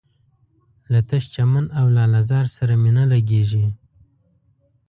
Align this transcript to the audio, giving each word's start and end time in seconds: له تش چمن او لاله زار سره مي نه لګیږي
له 0.91 0.99
تش 1.09 1.23
چمن 1.33 1.65
او 1.79 1.85
لاله 1.95 2.21
زار 2.29 2.45
سره 2.55 2.73
مي 2.81 2.91
نه 2.97 3.03
لګیږي 3.13 3.65